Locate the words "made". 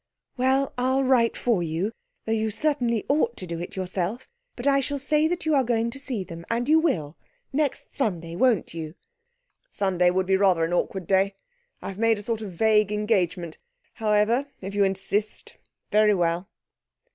11.99-12.17